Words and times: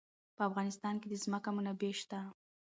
په 0.35 0.41
افغانستان 0.49 0.95
کې 1.01 1.07
د 1.09 1.13
ځمکه 1.23 1.49
منابع 1.55 1.91
شته. 1.99 2.19